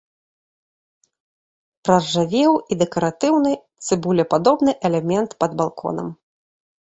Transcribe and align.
Праржавеў 1.89 2.51
і 2.55 2.73
дэкаратыўны 2.81 3.51
цыбулепадобны 3.89 4.71
элемент 4.89 5.31
пад 5.43 5.51
балконам. 5.63 6.09